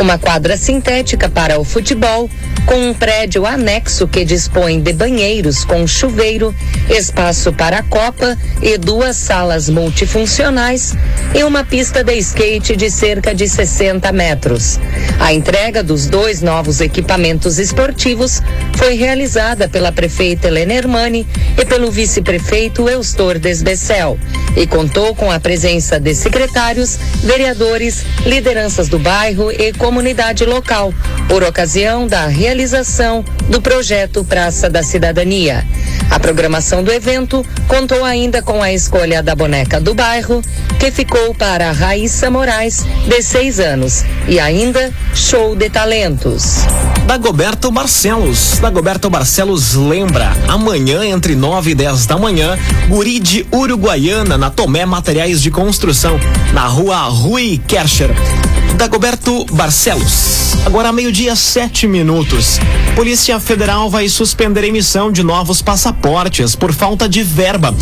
Uma 0.00 0.18
quadra 0.18 0.56
sintética 0.56 1.28
para 1.28 1.60
o 1.60 1.64
futebol, 1.64 2.28
com 2.66 2.90
um 2.90 2.94
prédio 2.94 3.46
anexo 3.46 4.08
que 4.08 4.24
dispõe 4.24 4.80
de 4.80 4.92
banheiros 4.92 5.64
com 5.64 5.86
chuveiro, 5.86 6.54
espaço 6.88 7.52
para 7.52 7.78
a 7.78 7.82
copa 7.82 8.36
e 8.62 8.78
duas 8.78 9.16
salas 9.16 9.68
multifuncionais 9.68 10.94
e 11.34 11.44
uma 11.44 11.62
pista 11.62 12.02
de 12.02 12.14
skate 12.16 12.74
de 12.74 12.90
cerca 12.90 13.34
de 13.34 13.46
60 13.48 14.10
metros. 14.12 14.80
A 15.20 15.32
entrega 15.32 15.82
dos 15.82 16.06
dois 16.06 16.40
novos 16.40 16.80
equipamentos 16.80 17.58
esportivos 17.58 18.42
foi 18.76 18.94
realizada 18.94 19.68
pela 19.68 19.92
prefeita 19.92 20.48
Helena 20.48 20.72
Hermani 20.72 21.26
e 21.56 21.64
pelo 21.64 21.90
vice-prefeito 21.90 22.88
Eustor 22.88 23.38
Desbecel 23.38 24.18
e 24.56 24.66
contou 24.66 25.14
com 25.14 25.30
a 25.30 25.40
presença 25.40 25.98
de 25.98 26.14
secretários, 26.14 26.98
vereadores, 27.22 28.04
lideranças 28.24 28.88
do 28.88 28.98
bairro 28.98 29.50
e 29.50 29.72
comunidade 29.82 30.44
local, 30.44 30.94
por 31.28 31.42
ocasião 31.42 32.06
da 32.06 32.28
realização 32.28 33.24
do 33.48 33.60
projeto 33.60 34.22
Praça 34.22 34.70
da 34.70 34.80
Cidadania. 34.80 35.66
A 36.08 36.20
programação 36.20 36.84
do 36.84 36.92
evento 36.92 37.44
contou 37.66 38.04
ainda 38.04 38.40
com 38.40 38.62
a 38.62 38.72
escolha 38.72 39.24
da 39.24 39.34
boneca 39.34 39.80
do 39.80 39.92
bairro, 39.92 40.40
que 40.78 40.92
ficou 40.92 41.34
para 41.34 41.72
Raíssa 41.72 42.30
Moraes, 42.30 42.86
de 43.08 43.20
seis 43.22 43.58
anos, 43.58 44.04
e 44.28 44.38
ainda 44.38 44.92
show 45.16 45.56
de 45.56 45.68
talentos. 45.68 46.58
Dagoberto 47.04 47.68
Barcelos. 47.72 48.60
Dagoberto 48.60 49.10
Barcelos 49.10 49.74
lembra, 49.74 50.32
amanhã 50.46 51.04
entre 51.04 51.34
9 51.34 51.72
e 51.72 51.74
10 51.74 52.06
da 52.06 52.16
manhã, 52.16 52.56
Guri 52.88 53.18
de 53.18 53.44
Uruguaiana, 53.52 54.38
na 54.38 54.48
Tomé 54.48 54.86
Materiais 54.86 55.42
de 55.42 55.50
Construção, 55.50 56.20
na 56.52 56.68
rua 56.68 56.98
Rui 57.08 57.60
Kercher. 57.66 58.10
Dagoberto 58.82 59.46
Barcelos. 59.52 60.56
Agora 60.66 60.90
meio-dia, 60.90 61.36
sete 61.36 61.86
minutos. 61.86 62.58
Polícia 62.96 63.38
Federal 63.38 63.88
vai 63.88 64.08
suspender 64.08 64.64
a 64.64 64.66
emissão 64.66 65.12
de 65.12 65.22
novos 65.22 65.62
passaportes 65.62 66.56
por 66.56 66.72
falta 66.72 67.08
de 67.08 67.22
verba. 67.22 67.72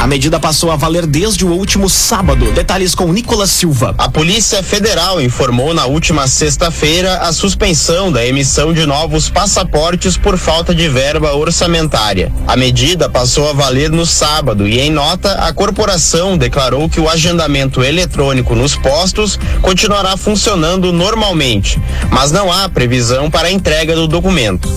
A 0.00 0.06
medida 0.06 0.40
passou 0.40 0.72
a 0.72 0.76
valer 0.76 1.06
desde 1.06 1.44
o 1.44 1.52
último 1.52 1.88
sábado. 1.88 2.50
Detalhes 2.50 2.92
com 2.92 3.12
Nicolas 3.12 3.50
Silva. 3.50 3.94
A 3.98 4.08
Polícia 4.08 4.60
Federal 4.60 5.20
informou 5.20 5.72
na 5.72 5.86
última 5.86 6.26
sexta-feira 6.26 7.18
a 7.18 7.32
suspensão 7.32 8.10
da 8.10 8.26
emissão 8.26 8.72
de 8.72 8.84
novos 8.84 9.30
passaportes 9.30 10.16
por 10.16 10.36
falta 10.36 10.74
de 10.74 10.88
verba 10.88 11.34
orçamentária. 11.34 12.32
A 12.48 12.56
medida 12.56 13.08
passou 13.08 13.48
a 13.48 13.52
valer 13.52 13.90
no 13.90 14.04
sábado 14.04 14.66
e, 14.66 14.80
em 14.80 14.90
nota, 14.90 15.34
a 15.34 15.52
corporação 15.52 16.36
declarou 16.36 16.88
que 16.88 17.00
o 17.00 17.08
agendamento 17.08 17.82
eletrônico 17.82 18.56
nos 18.56 18.74
postos 18.74 19.38
continuará 19.62 20.16
funcionando 20.16 20.47
normalmente, 20.56 21.80
mas 22.10 22.32
não 22.32 22.50
há 22.52 22.68
previsão 22.68 23.30
para 23.30 23.48
a 23.48 23.52
entrega 23.52 23.94
do 23.94 24.08
documento. 24.08 24.68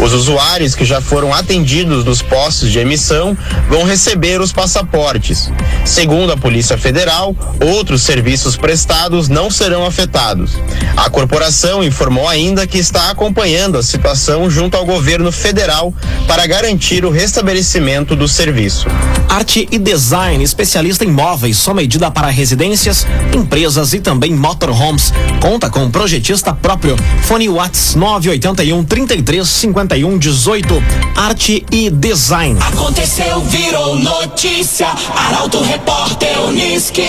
Os 0.00 0.12
usuários 0.12 0.76
que 0.76 0.84
já 0.84 1.00
foram 1.00 1.34
atendidos 1.34 2.04
nos 2.04 2.22
postos 2.22 2.70
de 2.70 2.78
emissão 2.78 3.36
vão 3.68 3.82
receber 3.82 4.40
os 4.40 4.52
passaportes. 4.52 5.50
Segundo 5.84 6.32
a 6.32 6.36
Polícia 6.36 6.78
Federal, 6.78 7.34
outros 7.60 8.02
serviços 8.02 8.56
prestados 8.56 9.28
não 9.28 9.50
serão 9.50 9.84
afetados. 9.84 10.52
A 10.96 11.10
corporação 11.10 11.82
informou 11.82 12.28
ainda 12.28 12.66
que 12.66 12.78
está 12.78 13.10
acompanhando 13.10 13.76
a 13.76 13.82
situação 13.82 14.48
junto 14.48 14.76
ao 14.76 14.86
governo 14.86 15.32
federal 15.32 15.92
para 16.28 16.46
garantir 16.46 17.04
o 17.04 17.10
restabelecimento 17.10 18.14
do 18.14 18.28
serviço. 18.28 18.86
Arte 19.28 19.68
e 19.70 19.78
design, 19.78 20.42
especialista 20.44 21.04
em 21.04 21.10
móveis, 21.10 21.56
só 21.56 21.74
medida 21.74 22.08
para 22.08 22.28
residências, 22.28 23.04
empresas 23.34 23.92
e 23.92 24.00
também 24.00 24.32
motorhomes. 24.32 25.07
Conta 25.40 25.70
com 25.70 25.90
projetista 25.90 26.52
próprio. 26.52 26.96
Fone 27.22 27.48
Whats 27.48 27.94
981 27.94 28.84
33 28.84 29.48
51 29.48 30.18
18. 30.18 30.82
Arte 31.16 31.64
e 31.70 31.90
design. 31.90 32.58
Aconteceu, 32.60 33.40
virou 33.42 33.96
notícia. 33.96 34.88
Arauto 35.14 35.60
Repórter 35.62 36.40
Unisque. 36.42 37.06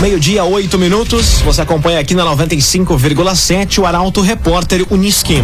Meio-dia, 0.00 0.42
oito 0.42 0.78
minutos. 0.78 1.40
Você 1.44 1.62
acompanha 1.62 2.00
aqui 2.00 2.12
na 2.12 2.24
95,7 2.24 3.78
o 3.78 3.86
Arauto 3.86 4.20
Repórter 4.20 4.84
Unisque. 4.90 5.42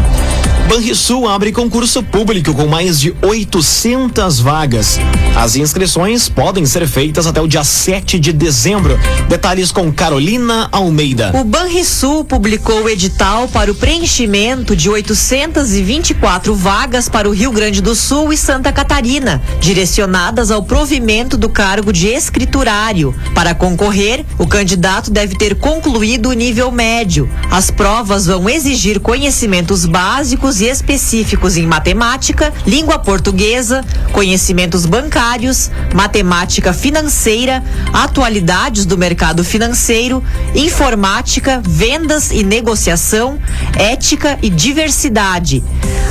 Banrisul 0.69 1.27
abre 1.27 1.51
concurso 1.51 2.03
público 2.03 2.53
com 2.53 2.67
mais 2.67 3.01
de 3.01 3.17
800 3.23 4.39
vagas. 4.39 4.99
As 5.35 5.57
inscrições 5.57 6.29
podem 6.29 6.67
ser 6.67 6.87
feitas 6.87 7.27
até 7.27 7.41
o 7.41 7.49
dia 7.49 7.65
7 7.65 8.19
de 8.19 8.35
dezembro. 8.35 8.99
Detalhes 9.31 9.73
com 9.73 9.91
Carolina 9.91 10.69
Almeida. 10.71 11.33
O 11.35 11.43
Banrisul 11.43 12.23
publicou 12.23 12.83
o 12.83 12.89
edital 12.89 13.49
para 13.49 13.73
o 13.73 13.75
preenchimento 13.75 14.77
de 14.77 14.91
824 14.91 16.55
vagas 16.55 17.09
para 17.09 17.29
o 17.29 17.33
Rio 17.33 17.51
Grande 17.51 17.81
do 17.81 17.95
Sul 17.95 18.31
e 18.31 18.37
Santa 18.37 18.71
Catarina, 18.71 19.41
direcionadas 19.61 20.51
ao 20.51 20.63
provimento 20.63 21.39
do 21.39 21.49
cargo 21.49 21.95
de 21.95 22.09
escriturário. 22.09 23.15
Para 23.35 23.55
concorrer, 23.55 24.23
o 24.37 24.47
candidato 24.47 25.11
deve 25.11 25.35
ter 25.35 25.55
concluído 25.55 26.29
o 26.29 26.35
nível 26.35 26.71
médio. 26.71 27.27
As 27.51 27.71
provas 27.71 28.27
vão 28.27 28.51
exigir 28.51 29.01
conhecimentos 29.01 29.87
básicos 29.87 30.58
e 30.61 30.67
específicos 30.67 31.57
em 31.57 31.67
matemática, 31.67 32.53
língua 32.67 32.99
portuguesa, 32.99 33.85
conhecimentos 34.12 34.87
bancários, 34.87 35.71
matemática 35.95 36.73
financeira, 36.73 37.62
atualidades 37.93 38.85
do 38.85 38.97
mercado 38.99 39.45
financeiro, 39.45 40.23
informática, 40.55 41.62
vendas 41.67 42.31
e 42.31 42.43
negociação, 42.43 43.38
ética 43.77 44.38
e 44.43 44.50
diversidade. 44.50 45.62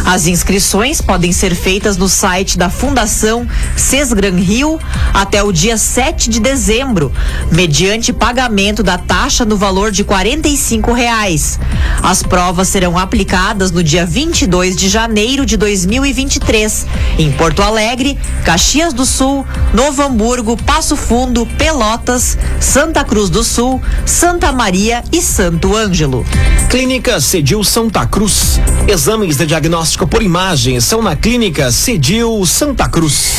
As 0.05 0.25
inscrições 0.25 1.01
podem 1.01 1.33
ser 1.33 1.53
feitas 1.53 1.97
no 1.97 2.07
site 2.07 2.57
da 2.57 2.69
Fundação 2.69 3.45
Sesgran 3.75 4.37
Rio 4.37 4.79
até 5.13 5.43
o 5.43 5.51
dia 5.51 5.77
7 5.77 6.29
de 6.29 6.39
dezembro, 6.39 7.11
mediante 7.51 8.13
pagamento 8.13 8.81
da 8.81 8.97
taxa 8.97 9.43
no 9.43 9.57
valor 9.57 9.91
de 9.91 10.03
45 10.03 10.93
reais. 10.93 11.59
As 12.01 12.23
provas 12.23 12.69
serão 12.69 12.97
aplicadas 12.97 13.71
no 13.71 13.83
dia 13.83 14.05
22 14.37 14.75
de 14.75 14.87
janeiro 14.87 15.47
de 15.47 15.57
2023, 15.57 16.85
em 17.17 17.31
Porto 17.31 17.63
Alegre, 17.63 18.15
Caxias 18.45 18.93
do 18.93 19.03
Sul, 19.03 19.43
Novo 19.73 20.03
Hamburgo, 20.03 20.55
Passo 20.55 20.95
Fundo, 20.95 21.43
Pelotas, 21.57 22.37
Santa 22.59 23.03
Cruz 23.03 23.31
do 23.31 23.43
Sul, 23.43 23.81
Santa 24.05 24.51
Maria 24.51 25.03
e 25.11 25.23
Santo 25.23 25.75
Ângelo. 25.75 26.23
Clínica 26.69 27.19
Cedil 27.19 27.63
Santa 27.63 28.05
Cruz. 28.05 28.61
Exames 28.87 29.37
de 29.37 29.47
diagnóstico 29.47 30.05
por 30.05 30.21
imagem 30.21 30.79
são 30.79 31.01
na 31.01 31.15
Clínica 31.15 31.71
Cedil 31.71 32.45
Santa 32.45 32.87
Cruz. 32.87 33.31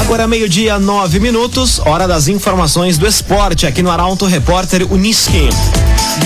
Agora 0.00 0.26
meio-dia, 0.26 0.76
nove 0.80 1.20
minutos, 1.20 1.78
hora 1.86 2.08
das 2.08 2.26
informações 2.26 2.98
do 2.98 3.06
esporte 3.06 3.64
aqui 3.64 3.80
no 3.80 3.92
Arauto 3.92 4.26
Repórter 4.26 4.92
Uniski. 4.92 5.50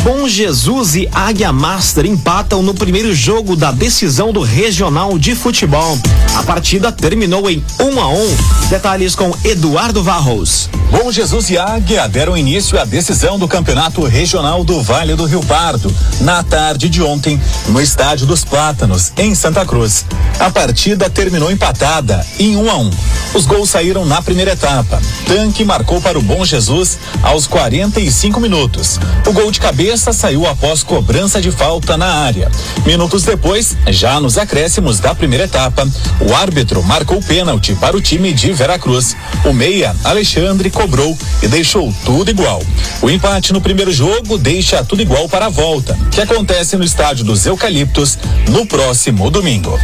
Bom 0.03 0.27
Jesus 0.27 0.95
e 0.95 1.09
Águia 1.13 1.53
Master 1.53 2.07
empatam 2.07 2.63
no 2.63 2.73
primeiro 2.73 3.15
jogo 3.15 3.55
da 3.55 3.71
decisão 3.71 4.33
do 4.33 4.41
Regional 4.41 5.19
de 5.19 5.35
Futebol. 5.35 5.99
A 6.37 6.43
partida 6.43 6.91
terminou 6.91 7.51
em 7.51 7.63
1 7.79 7.85
um 7.85 8.01
a 8.01 8.09
1. 8.09 8.15
Um. 8.15 8.37
Detalhes 8.71 9.15
com 9.15 9.37
Eduardo 9.45 10.03
Varros. 10.03 10.71
Bom 10.91 11.13
Jesus 11.13 11.51
e 11.51 11.59
Águia 11.59 12.09
deram 12.09 12.37
início 12.37 12.81
à 12.81 12.85
decisão 12.85 13.39
do 13.39 13.47
Campeonato 13.47 14.03
Regional 14.05 14.65
do 14.65 14.83
Vale 14.83 15.15
do 15.15 15.27
Rio 15.27 15.43
Pardo, 15.45 15.95
na 16.21 16.43
tarde 16.43 16.89
de 16.89 17.03
ontem, 17.03 17.41
no 17.69 17.81
Estádio 17.81 18.27
dos 18.27 18.43
Plátanos, 18.43 19.13
em 19.19 19.35
Santa 19.35 19.67
Cruz. 19.67 20.07
A 20.39 20.51
partida 20.51 21.11
terminou 21.11 21.51
empatada 21.51 22.25
em 22.39 22.57
1 22.57 22.65
um 22.65 22.71
a 22.71 22.77
1. 22.77 22.81
Um. 22.81 22.91
Os 23.35 23.45
gols 23.45 23.71
saíram 23.71 24.05
na 24.07 24.23
primeira 24.23 24.53
etapa. 24.53 25.01
Tanque 25.27 25.65
marcou 25.65 26.01
para 26.01 26.19
o 26.19 26.23
Bom 26.23 26.45
Jesus 26.45 26.99
aos 27.23 27.47
45 27.47 28.41
minutos. 28.41 28.99
O 29.27 29.33
gol 29.33 29.51
de 29.51 29.61
cabeça 29.61 29.80
saiu 30.13 30.47
após 30.47 30.83
cobrança 30.83 31.41
de 31.41 31.51
falta 31.51 31.97
na 31.97 32.07
área. 32.07 32.51
Minutos 32.85 33.23
depois, 33.23 33.77
já 33.89 34.21
nos 34.21 34.37
acréscimos 34.37 35.01
da 35.01 35.15
primeira 35.15 35.45
etapa, 35.45 35.89
o 36.21 36.35
árbitro 36.35 36.83
marcou 36.83 37.23
pênalti 37.23 37.75
para 37.75 37.97
o 37.97 38.01
time 38.01 38.33
de 38.33 38.53
Veracruz. 38.53 39.17
O 39.45 39.55
meia, 39.55 39.97
Alexandre, 40.05 40.69
cobrou 40.71 41.17
e 41.43 41.49
deixou 41.49 41.93
tudo 42.05 42.31
igual. 42.31 42.63
O 43.01 43.09
empate 43.09 43.55
no 43.55 43.61
primeiro 43.61 43.91
jogo 43.91 44.37
deixa 44.37 44.85
tudo 44.85 45.01
igual 45.01 45.29
para 45.29 45.47
a 45.47 45.51
volta, 45.51 45.99
que 46.11 46.21
acontece 46.21 46.77
no 46.77 46.85
estádio 46.85 47.25
dos 47.25 47.47
Eucaliptos 47.47 48.19
no 48.51 48.67
próximo 48.67 49.31
domingo. 49.31 49.79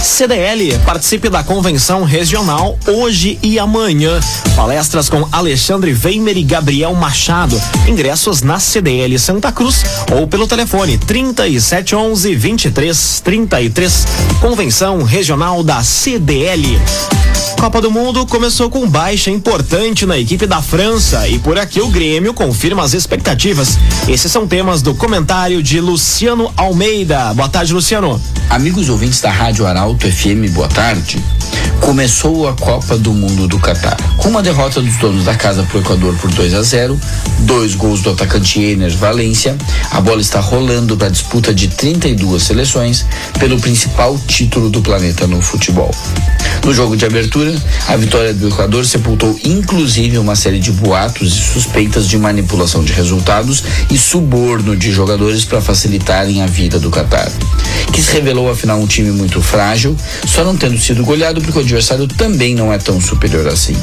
CDL 0.00 0.78
participe 0.84 1.28
da 1.28 1.42
convenção 1.42 2.04
regional 2.04 2.78
hoje 2.86 3.38
e 3.42 3.58
amanhã. 3.58 4.20
Palestras 4.54 5.08
com 5.08 5.26
Alexandre 5.32 5.94
Weimer 5.94 6.36
e 6.36 6.42
Gabriel 6.42 6.94
Machado. 6.94 7.60
Ingressos 7.88 8.42
na 8.42 8.60
CDL 8.60 9.18
Santa 9.36 9.52
Cruz 9.52 9.84
ou 10.12 10.26
pelo 10.26 10.46
telefone 10.46 10.96
3711 10.96 12.36
2333. 12.36 14.06
Convenção 14.40 15.02
Regional 15.02 15.62
da 15.62 15.82
CDL. 15.82 16.80
Copa 17.60 17.82
do 17.82 17.90
Mundo 17.90 18.24
começou 18.24 18.70
com 18.70 18.88
baixa 18.88 19.30
importante 19.30 20.06
na 20.06 20.16
equipe 20.16 20.46
da 20.46 20.62
França 20.62 21.28
e 21.28 21.38
por 21.38 21.58
aqui 21.58 21.82
o 21.82 21.88
Grêmio 21.88 22.32
confirma 22.32 22.82
as 22.82 22.94
expectativas. 22.94 23.78
Esses 24.08 24.32
são 24.32 24.46
temas 24.46 24.80
do 24.80 24.94
comentário 24.94 25.62
de 25.62 25.80
Luciano 25.82 26.50
Almeida. 26.56 27.34
Boa 27.34 27.50
tarde, 27.50 27.74
Luciano. 27.74 28.18
Amigos 28.48 28.88
ouvintes 28.88 29.20
da 29.20 29.30
Rádio 29.30 29.66
Arauto 29.66 30.10
FM, 30.10 30.50
boa 30.52 30.68
tarde. 30.68 31.22
Começou 31.80 32.48
a 32.48 32.52
Copa 32.54 32.98
do 32.98 33.12
Mundo 33.12 33.46
do 33.46 33.58
Catar. 33.58 33.96
Com 34.16 34.28
uma 34.28 34.42
derrota 34.42 34.80
dos 34.80 34.96
donos 34.96 35.24
da 35.24 35.34
casa 35.34 35.62
para 35.62 35.78
o 35.78 35.80
Equador 35.80 36.16
por 36.16 36.30
2 36.30 36.54
a 36.54 36.62
0, 36.62 37.00
dois 37.40 37.74
gols 37.74 38.00
do 38.00 38.10
atacante 38.10 38.60
Ener 38.60 38.90
Valência, 38.96 39.56
a 39.90 40.00
bola 40.00 40.20
está 40.20 40.40
rolando 40.40 40.96
para 40.96 41.06
a 41.06 41.10
disputa 41.10 41.54
de 41.54 41.68
32 41.68 42.42
seleções 42.42 43.06
pelo 43.38 43.60
principal 43.60 44.18
título 44.26 44.68
do 44.68 44.82
planeta 44.82 45.26
no 45.26 45.40
futebol. 45.40 45.94
No 46.64 46.74
jogo 46.74 46.96
de 46.96 47.04
abertura, 47.04 47.54
a 47.86 47.96
vitória 47.96 48.34
do 48.34 48.48
Equador 48.48 48.84
sepultou 48.84 49.38
inclusive 49.44 50.18
uma 50.18 50.34
série 50.34 50.58
de 50.58 50.72
boatos 50.72 51.32
e 51.32 51.40
suspeitas 51.52 52.08
de 52.08 52.18
manipulação 52.18 52.82
de 52.82 52.92
resultados 52.92 53.62
e 53.88 53.96
suborno 53.96 54.76
de 54.76 54.90
jogadores 54.90 55.44
para 55.44 55.60
facilitarem 55.60 56.42
a 56.42 56.46
vida 56.46 56.80
do 56.80 56.90
Catar, 56.90 57.30
que 57.92 58.02
se 58.02 58.12
revelou 58.12 58.50
afinal 58.50 58.80
um 58.80 58.86
time 58.86 59.12
muito 59.12 59.40
frágil, 59.40 59.96
só 60.26 60.42
não 60.42 60.56
tendo 60.56 60.76
sido 60.78 61.04
goleado 61.04 61.40
porque 61.40 61.58
o 61.60 61.65
adversário 61.66 62.06
também 62.06 62.54
não 62.54 62.72
é 62.72 62.78
tão 62.78 63.00
superior 63.00 63.48
assim. 63.48 63.76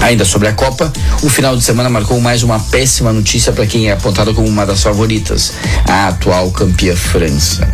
Ainda 0.00 0.24
sobre 0.24 0.48
a 0.48 0.52
Copa, 0.52 0.92
o 1.22 1.28
final 1.28 1.56
de 1.56 1.64
semana 1.64 1.88
marcou 1.88 2.20
mais 2.20 2.42
uma 2.42 2.60
péssima 2.60 3.12
notícia 3.12 3.52
para 3.52 3.66
quem 3.66 3.88
é 3.88 3.92
apontado 3.92 4.32
como 4.34 4.46
uma 4.46 4.64
das 4.64 4.82
favoritas, 4.82 5.52
a 5.88 6.08
atual 6.08 6.50
campeã 6.50 6.94
França. 6.94 7.68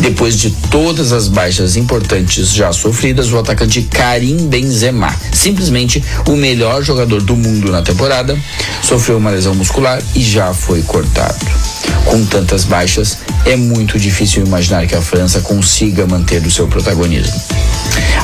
Depois 0.00 0.36
de 0.36 0.50
todas 0.50 1.12
as 1.12 1.28
baixas 1.28 1.76
importantes 1.76 2.52
já 2.52 2.72
sofridas, 2.72 3.32
o 3.32 3.38
atacante 3.38 3.82
Karim 3.82 4.48
Benzema, 4.48 5.14
simplesmente 5.32 6.02
o 6.26 6.36
melhor 6.36 6.82
jogador 6.82 7.22
do 7.22 7.36
mundo 7.36 7.70
na 7.70 7.82
temporada, 7.82 8.36
sofreu 8.82 9.18
uma 9.18 9.30
lesão 9.30 9.54
muscular 9.54 10.02
e 10.14 10.22
já 10.22 10.52
foi 10.54 10.82
cortado. 10.82 11.46
Com 12.04 12.24
tantas 12.24 12.64
baixas, 12.64 13.18
é 13.44 13.54
muito 13.56 13.98
difícil 13.98 14.44
imaginar 14.44 14.86
que 14.86 14.94
a 14.94 15.02
França 15.02 15.40
consiga 15.40 16.06
manter 16.06 16.44
o 16.46 16.50
seu 16.50 16.66
protagonismo. 16.66 17.40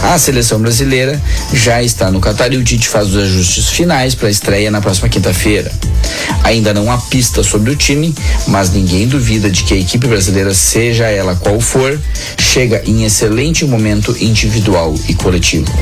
A 0.02 0.18
seleção 0.18 0.61
brasileira 0.61 1.20
já 1.52 1.83
está 1.83 2.11
no 2.11 2.20
Catar 2.20 2.52
e 2.52 2.57
o 2.57 2.64
Tite 2.64 2.88
faz 2.88 3.09
os 3.09 3.16
ajustes 3.34 3.68
finais 3.68 4.14
para 4.14 4.28
a 4.28 4.30
estreia 4.30 4.70
na 4.70 4.80
próxima 4.80 5.08
quinta-feira. 5.08 5.70
Ainda 6.44 6.72
não 6.72 6.90
há 6.90 6.98
pista 6.98 7.42
sobre 7.42 7.70
o 7.70 7.76
time, 7.76 8.14
mas 8.46 8.70
ninguém 8.70 9.08
duvida 9.08 9.50
de 9.50 9.64
que 9.64 9.74
a 9.74 9.76
equipe 9.76 10.06
brasileira, 10.06 10.54
seja 10.54 11.06
ela 11.06 11.34
qual 11.34 11.60
for, 11.60 12.00
chega 12.38 12.82
em 12.86 13.04
excelente 13.04 13.64
momento 13.64 14.16
individual 14.20 14.94
e 15.08 15.14
coletivo. 15.14 15.72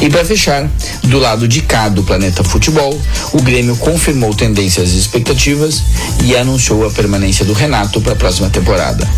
E 0.00 0.10
para 0.10 0.24
fechar, 0.24 0.68
do 1.04 1.18
lado 1.18 1.46
de 1.48 1.62
cá 1.62 1.88
do 1.88 2.02
Planeta 2.02 2.42
Futebol, 2.44 3.00
o 3.32 3.40
Grêmio 3.40 3.76
confirmou 3.76 4.34
tendências 4.34 4.92
e 4.92 4.98
expectativas 4.98 5.82
e 6.24 6.36
anunciou 6.36 6.86
a 6.86 6.90
permanência 6.90 7.44
do 7.44 7.52
Renato 7.52 8.00
para 8.00 8.12
a 8.12 8.16
próxima 8.16 8.50
temporada. 8.50 9.08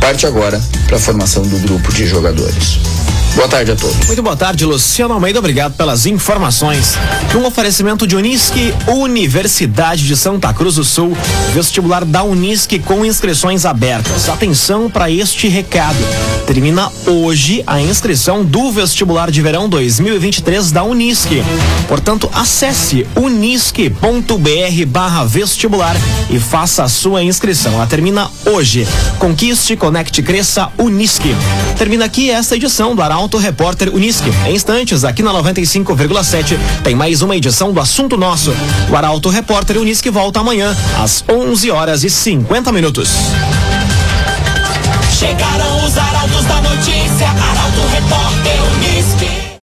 Parte 0.00 0.26
agora 0.26 0.60
para 0.86 0.96
a 0.96 1.00
formação 1.00 1.42
do 1.42 1.58
grupo 1.60 1.92
de 1.92 2.06
jogadores. 2.06 3.05
Boa 3.36 3.48
tarde 3.48 3.72
a 3.72 3.76
todos. 3.76 4.06
Muito 4.06 4.22
boa 4.22 4.34
tarde, 4.34 4.64
Luciano 4.64 5.12
Almeida. 5.12 5.38
Obrigado 5.38 5.74
pelas 5.74 6.06
informações. 6.06 6.94
Um 7.34 7.44
oferecimento 7.44 8.06
de 8.06 8.16
Unisque, 8.16 8.72
Universidade 8.88 10.06
de 10.06 10.16
Santa 10.16 10.54
Cruz 10.54 10.76
do 10.76 10.84
Sul, 10.84 11.14
vestibular 11.52 12.02
da 12.02 12.22
Unisque 12.22 12.78
com 12.78 13.04
inscrições 13.04 13.66
abertas. 13.66 14.30
Atenção 14.30 14.90
para 14.90 15.10
este 15.10 15.48
recado. 15.48 15.98
Termina 16.46 16.90
hoje 17.06 17.62
a 17.66 17.78
inscrição 17.80 18.44
do 18.44 18.70
vestibular 18.72 19.30
de 19.30 19.42
verão 19.42 19.68
2023 19.68 20.72
da 20.72 20.82
Unisque. 20.82 21.44
Portanto, 21.88 22.30
acesse 22.32 23.06
unisque.br/vestibular 23.16 25.94
e 26.30 26.40
faça 26.40 26.84
a 26.84 26.88
sua 26.88 27.22
inscrição. 27.22 27.74
Ela 27.74 27.86
termina 27.86 28.30
hoje. 28.46 28.88
Conquiste, 29.18 29.76
conecte, 29.76 30.22
cresça, 30.22 30.70
Unisque. 30.78 31.36
Termina 31.76 32.06
aqui 32.06 32.30
esta 32.30 32.56
edição 32.56 32.96
do 32.96 33.02
Arauto 33.02 33.26
Auto 33.26 33.38
Repórter 33.38 33.92
Unisque. 33.92 34.30
Em 34.46 34.54
instantes, 34.54 35.04
aqui 35.04 35.20
na 35.20 35.32
95,7, 35.32 36.56
tem 36.84 36.94
mais 36.94 37.22
uma 37.22 37.36
edição 37.36 37.72
do 37.72 37.80
Assunto 37.80 38.16
Nosso. 38.16 38.54
O 38.88 38.94
Arauto 38.94 39.28
Repórter 39.28 39.78
Unisque 39.78 40.08
volta 40.10 40.38
amanhã, 40.38 40.76
às 40.96 41.24
11 41.28 41.68
horas 41.72 42.04
e 42.04 42.08
50 42.08 42.70
minutos. 42.70 43.10
Chegaram 45.18 45.84
os 45.84 45.98